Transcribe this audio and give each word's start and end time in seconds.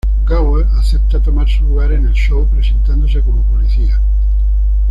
Gower 0.25 0.65
acepta 0.79 1.19
tomar 1.19 1.47
su 1.47 1.61
lugar 1.61 1.91
en 1.91 2.07
el 2.07 2.13
show 2.13 2.47
presentándose 2.49 3.21
como 3.21 3.43
policía. 3.43 4.01